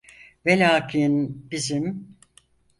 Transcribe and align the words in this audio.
Velakin, 0.45 1.29
bizim. 1.51 2.17